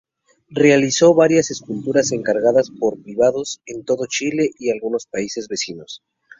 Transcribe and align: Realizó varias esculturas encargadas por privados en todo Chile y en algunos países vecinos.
Realizó 0.49 1.13
varias 1.13 1.51
esculturas 1.51 2.11
encargadas 2.11 2.71
por 2.71 2.99
privados 3.03 3.61
en 3.67 3.85
todo 3.85 4.05
Chile 4.09 4.49
y 4.57 4.69
en 4.69 4.77
algunos 4.77 5.05
países 5.05 5.47
vecinos. 5.47 6.01